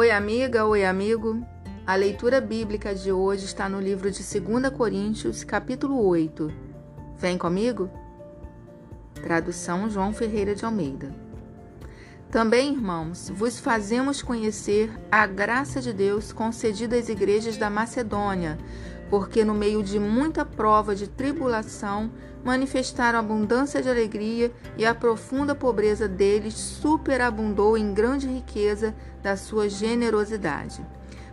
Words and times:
Oi, 0.00 0.12
amiga, 0.12 0.64
oi, 0.64 0.84
amigo. 0.84 1.44
A 1.84 1.96
leitura 1.96 2.40
bíblica 2.40 2.94
de 2.94 3.10
hoje 3.10 3.46
está 3.46 3.68
no 3.68 3.80
livro 3.80 4.08
de 4.08 4.22
2 4.22 4.72
Coríntios, 4.72 5.42
capítulo 5.42 6.06
8. 6.06 6.52
Vem 7.16 7.36
comigo? 7.36 7.90
Tradução 9.14 9.90
João 9.90 10.12
Ferreira 10.12 10.54
de 10.54 10.64
Almeida. 10.64 11.12
Também, 12.30 12.74
irmãos, 12.74 13.32
vos 13.34 13.58
fazemos 13.58 14.20
conhecer 14.20 14.90
a 15.10 15.26
graça 15.26 15.80
de 15.80 15.94
Deus 15.94 16.30
concedida 16.30 16.94
às 16.94 17.08
igrejas 17.08 17.56
da 17.56 17.70
Macedônia, 17.70 18.58
porque 19.08 19.46
no 19.46 19.54
meio 19.54 19.82
de 19.82 19.98
muita 19.98 20.44
prova 20.44 20.94
de 20.94 21.08
tribulação 21.08 22.10
manifestaram 22.44 23.18
abundância 23.18 23.80
de 23.80 23.88
alegria 23.88 24.52
e 24.76 24.84
a 24.84 24.94
profunda 24.94 25.54
pobreza 25.54 26.06
deles 26.06 26.52
superabundou 26.52 27.78
em 27.78 27.94
grande 27.94 28.28
riqueza 28.28 28.94
da 29.22 29.34
sua 29.34 29.66
generosidade. 29.70 30.84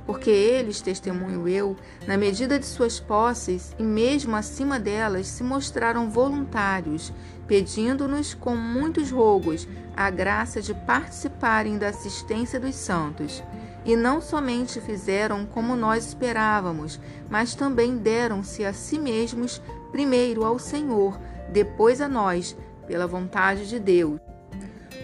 Porque 0.06 0.30
eles, 0.30 0.82
testemunho 0.82 1.48
eu, 1.48 1.76
na 2.06 2.16
medida 2.16 2.60
de 2.60 2.66
suas 2.66 3.00
posses 3.00 3.76
e 3.80 3.84
mesmo 3.84 4.36
acima 4.36 4.80
delas, 4.80 5.28
se 5.28 5.44
mostraram 5.44 6.10
voluntários, 6.10 7.12
pedindo-nos 7.48 8.34
com 8.34 8.56
muitos 8.56 9.10
rogos 9.10 9.68
a 9.96 10.10
graça 10.10 10.62
de 10.62 10.74
participarem 10.74 11.78
da 11.78 11.90
assistência 11.90 12.60
dos 12.60 12.76
santos. 12.76 13.44
E 13.84 13.96
não 13.96 14.22
somente 14.22 14.80
fizeram 14.80 15.46
como 15.46 15.76
nós 15.76 16.08
esperávamos, 16.08 17.00
mas 17.30 17.56
também 17.56 17.98
deram-se 17.98 18.66
a 18.66 18.74
si 18.74 19.00
mesmos, 19.00 19.62
primeiro 19.92 20.44
ao 20.44 20.60
Senhor, 20.60 21.20
depois 21.52 22.02
a 22.02 22.08
nós, 22.08 22.56
pela 22.88 23.08
vontade 23.08 23.68
de 23.68 23.80
Deus. 23.80 24.20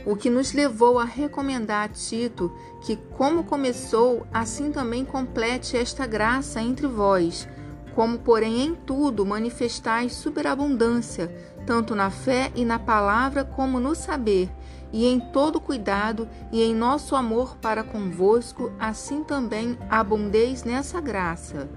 O 0.05 0.15
que 0.15 0.29
nos 0.29 0.53
levou 0.53 0.97
a 0.97 1.05
recomendar 1.05 1.85
a 1.85 1.89
Tito 1.89 2.51
que, 2.81 2.95
como 2.95 3.43
começou, 3.43 4.25
assim 4.33 4.71
também 4.71 5.05
complete 5.05 5.77
esta 5.77 6.07
graça 6.07 6.61
entre 6.61 6.87
vós, 6.87 7.47
como, 7.93 8.17
porém, 8.17 8.61
em 8.61 8.73
tudo 8.73 9.25
manifestais 9.25 10.13
superabundância, 10.13 11.27
tanto 11.65 11.93
na 11.93 12.09
fé 12.09 12.51
e 12.55 12.65
na 12.65 12.79
palavra 12.79 13.43
como 13.43 13.79
no 13.79 13.93
saber 13.93 14.49
e 14.93 15.05
em 15.05 15.19
todo 15.19 15.59
cuidado 15.59 16.27
e 16.51 16.61
em 16.61 16.75
nosso 16.75 17.15
amor 17.15 17.55
para 17.57 17.83
convosco, 17.83 18.71
assim 18.79 19.23
também 19.23 19.77
abundeis 19.89 20.63
nessa 20.63 20.99
graça. 20.99 21.69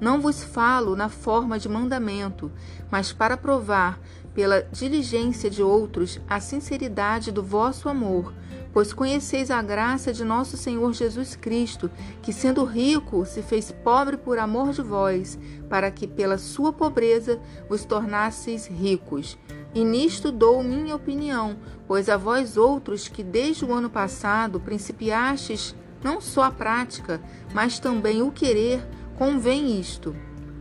Não 0.00 0.20
vos 0.20 0.42
falo 0.42 0.94
na 0.94 1.08
forma 1.08 1.58
de 1.58 1.68
mandamento, 1.68 2.50
mas 2.90 3.12
para 3.12 3.36
provar, 3.36 3.98
pela 4.34 4.62
diligência 4.62 5.50
de 5.50 5.62
outros, 5.62 6.20
a 6.28 6.38
sinceridade 6.38 7.32
do 7.32 7.42
vosso 7.42 7.88
amor, 7.88 8.32
pois 8.72 8.92
conheceis 8.92 9.50
a 9.50 9.60
graça 9.60 10.12
de 10.12 10.24
nosso 10.24 10.56
Senhor 10.56 10.92
Jesus 10.92 11.34
Cristo, 11.34 11.90
que 12.22 12.32
sendo 12.32 12.64
rico 12.64 13.26
se 13.26 13.42
fez 13.42 13.72
pobre 13.72 14.16
por 14.16 14.38
amor 14.38 14.72
de 14.72 14.82
vós, 14.82 15.36
para 15.68 15.90
que 15.90 16.06
pela 16.06 16.38
sua 16.38 16.72
pobreza 16.72 17.40
vos 17.68 17.84
tornasseis 17.84 18.66
ricos. 18.66 19.36
E 19.74 19.84
nisto 19.84 20.30
dou 20.30 20.62
minha 20.62 20.94
opinião, 20.94 21.56
pois 21.88 22.08
a 22.08 22.16
vós 22.16 22.56
outros 22.56 23.08
que 23.08 23.24
desde 23.24 23.64
o 23.64 23.72
ano 23.72 23.90
passado 23.90 24.60
principiastes 24.60 25.74
não 26.02 26.20
só 26.20 26.44
a 26.44 26.50
prática, 26.50 27.20
mas 27.52 27.78
também 27.78 28.22
o 28.22 28.30
querer, 28.30 28.86
convém 29.18 29.80
isto. 29.80 30.14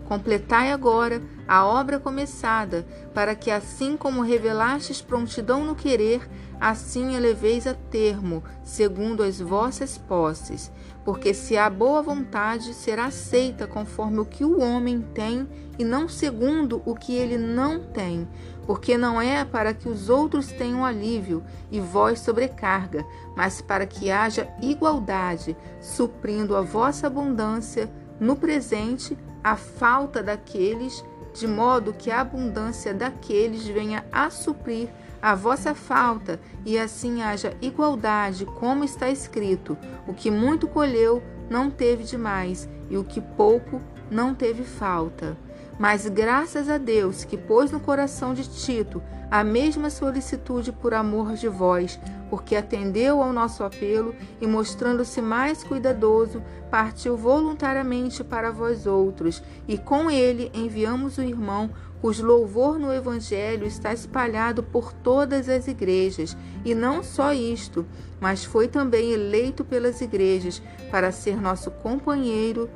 Completai 0.06 0.72
agora 0.72 1.22
a 1.48 1.66
obra 1.66 2.00
começada, 2.00 2.88
para 3.14 3.36
que 3.36 3.52
assim 3.52 3.96
como 3.96 4.22
revelastes 4.22 5.02
prontidão 5.02 5.64
no 5.64 5.76
querer, 5.76 6.28
assim 6.60 7.14
eleveis 7.14 7.68
a 7.68 7.76
termo, 7.76 8.44
segundo 8.64 9.22
as 9.22 9.40
vossas 9.40 9.98
posses. 9.98 10.72
Porque 11.06 11.34
se 11.34 11.56
há 11.56 11.70
boa 11.70 12.02
vontade, 12.02 12.74
será 12.74 13.06
aceita 13.06 13.68
conforme 13.68 14.20
o 14.20 14.26
que 14.26 14.44
o 14.44 14.60
homem 14.60 15.02
tem 15.14 15.48
e 15.78 15.86
não 15.86 16.10
segundo 16.10 16.82
o 16.84 16.96
que 16.96 17.14
ele 17.14 17.38
não 17.38 17.80
tem. 17.80 18.28
Porque 18.66 18.98
não 18.98 19.22
é 19.22 19.46
para 19.46 19.74
que 19.74 19.88
os 19.88 20.10
outros 20.10 20.48
tenham 20.48 20.84
alívio 20.84 21.44
e 21.72 21.80
vós 21.80 22.22
sobrecarga, 22.22 23.06
mas 23.36 23.62
para 23.62 23.86
que 23.86 24.10
haja 24.10 24.50
igualdade, 24.62 25.56
suprindo 25.80 26.56
a 26.56 26.62
vossa 26.62 27.08
abundância 27.08 27.90
no 28.20 28.36
presente 28.36 29.18
a 29.44 29.56
falta 29.56 30.22
daqueles, 30.22 31.04
de 31.34 31.48
modo 31.48 31.94
que 31.94 32.10
a 32.10 32.22
abundância 32.22 32.94
daqueles 32.94 33.66
venha 33.68 34.06
a 34.12 34.30
suprir 34.30 34.90
a 35.22 35.36
vossa 35.36 35.74
falta, 35.74 36.40
e 36.66 36.78
assim 36.78 37.22
haja 37.22 37.56
igualdade, 37.62 38.46
como 38.46 38.84
está 38.84 39.10
escrito: 39.10 39.78
o 40.08 40.14
que 40.14 40.30
muito 40.30 40.68
colheu 40.68 41.22
não 41.50 41.70
teve 41.70 42.04
demais, 42.04 42.70
e 42.90 42.98
o 42.98 43.04
que 43.04 43.22
pouco 43.22 43.82
não 44.10 44.34
teve 44.34 44.64
falta. 44.64 45.38
Mas 45.78 46.08
graças 46.08 46.70
a 46.70 46.78
Deus 46.78 47.24
que 47.24 47.38
pôs 47.38 47.72
no 47.72 47.80
coração 47.80 48.34
de 48.34 48.48
Tito 48.48 49.02
a 49.30 49.44
mesma 49.44 49.90
solicitude 49.90 50.72
por 50.72 50.94
amor 50.94 51.34
de 51.34 51.48
vós, 51.48 52.00
porque 52.30 52.56
atendeu 52.56 53.22
ao 53.22 53.34
nosso 53.34 53.64
apelo 53.64 54.16
e, 54.40 54.48
mostrando-se 54.48 55.22
mais 55.22 55.64
cuidadoso, 55.64 56.42
partiu 56.72 57.18
voluntariamente 57.18 58.24
para 58.24 58.52
vós 58.52 58.88
outros, 58.88 59.44
e 59.68 59.78
com 59.78 60.10
ele 60.10 60.50
enviamos 60.54 61.18
o 61.18 61.22
irmão, 61.22 61.70
cujo 62.02 62.26
louvor 62.26 62.80
no 62.80 62.94
Evangelho 62.94 63.66
está 63.66 63.92
espalhado 63.92 64.64
por 64.64 64.94
todas 64.94 65.50
as 65.50 65.68
igrejas, 65.68 66.38
e 66.64 66.74
não 66.74 67.04
só 67.04 67.34
isto, 67.34 67.86
mas 68.20 68.46
foi 68.46 68.68
também 68.68 69.12
eleito 69.12 69.66
pelas 69.66 70.00
igrejas 70.00 70.62
para 70.90 71.12
ser 71.12 71.42
nosso 71.42 71.70
companheiro 71.70 72.70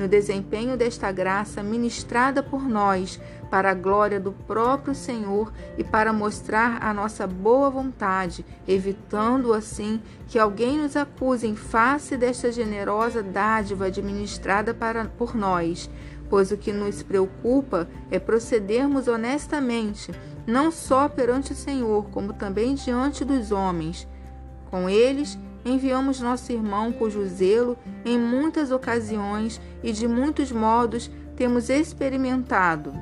no 0.00 0.08
desempenho 0.08 0.78
desta 0.78 1.12
graça 1.12 1.62
ministrada 1.62 2.42
por 2.42 2.66
nós, 2.66 3.20
para 3.50 3.70
a 3.70 3.74
glória 3.74 4.18
do 4.18 4.32
próprio 4.32 4.94
Senhor 4.94 5.52
e 5.76 5.84
para 5.84 6.10
mostrar 6.10 6.82
a 6.82 6.94
nossa 6.94 7.26
boa 7.26 7.68
vontade, 7.68 8.46
evitando 8.66 9.52
assim 9.52 10.00
que 10.26 10.38
alguém 10.38 10.78
nos 10.78 10.96
acuse 10.96 11.46
em 11.46 11.54
face 11.54 12.16
desta 12.16 12.50
generosa 12.50 13.22
dádiva 13.22 13.86
administrada 13.86 14.72
para, 14.72 15.04
por 15.04 15.34
nós. 15.36 15.90
Pois 16.30 16.50
o 16.50 16.56
que 16.56 16.72
nos 16.72 17.02
preocupa 17.02 17.86
é 18.10 18.18
procedermos 18.18 19.06
honestamente, 19.06 20.12
não 20.46 20.70
só 20.70 21.10
perante 21.10 21.52
o 21.52 21.56
Senhor, 21.56 22.06
como 22.10 22.32
também 22.32 22.74
diante 22.74 23.22
dos 23.22 23.52
homens. 23.52 24.08
Com 24.70 24.88
eles, 24.88 25.36
enviamos 25.64 26.20
nosso 26.20 26.52
irmão, 26.52 26.92
cujo 26.92 27.24
zelo, 27.26 27.76
em 28.04 28.18
muitas 28.18 28.70
ocasiões 28.70 29.60
e 29.82 29.92
de 29.92 30.06
muitos 30.08 30.50
modos, 30.50 31.10
temos 31.36 31.68
experimentado. 31.68 32.92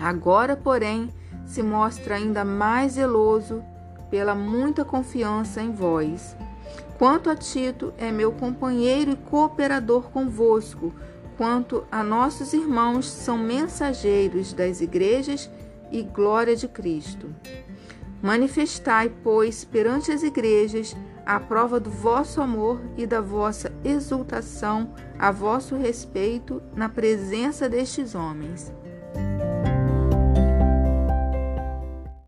Agora, 0.00 0.56
porém, 0.56 1.08
se 1.44 1.62
mostra 1.62 2.16
ainda 2.16 2.44
mais 2.44 2.92
zeloso 2.92 3.62
pela 4.10 4.34
muita 4.34 4.84
confiança 4.84 5.60
em 5.60 5.72
vós. 5.72 6.36
Quanto 6.98 7.30
a 7.30 7.36
Tito, 7.36 7.92
é 7.98 8.12
meu 8.12 8.32
companheiro 8.32 9.12
e 9.12 9.16
cooperador 9.16 10.10
convosco, 10.10 10.92
quanto 11.36 11.84
a 11.90 12.02
nossos 12.02 12.52
irmãos, 12.52 13.06
são 13.06 13.36
mensageiros 13.36 14.52
das 14.52 14.80
igrejas 14.80 15.50
e 15.90 16.02
glória 16.02 16.54
de 16.54 16.68
Cristo. 16.68 17.34
Manifestai, 18.22 19.12
pois, 19.22 19.64
perante 19.64 20.12
as 20.12 20.22
igrejas 20.22 20.96
a 21.24 21.38
prova 21.38 21.78
do 21.78 21.90
vosso 21.90 22.40
amor 22.40 22.80
e 22.96 23.06
da 23.06 23.20
vossa 23.20 23.72
exultação 23.84 24.92
a 25.18 25.30
vosso 25.30 25.76
respeito 25.76 26.62
na 26.74 26.88
presença 26.88 27.68
destes 27.68 28.14
homens. 28.14 28.72